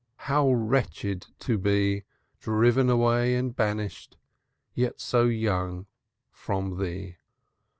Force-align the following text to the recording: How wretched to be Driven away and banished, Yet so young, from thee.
How 0.25 0.51
wretched 0.51 1.27
to 1.41 1.59
be 1.59 2.05
Driven 2.39 2.89
away 2.89 3.35
and 3.35 3.55
banished, 3.55 4.17
Yet 4.73 4.99
so 4.99 5.25
young, 5.25 5.85
from 6.31 6.79
thee. 6.79 7.17